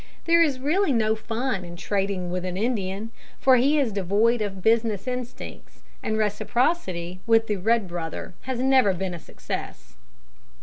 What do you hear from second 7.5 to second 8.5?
red brother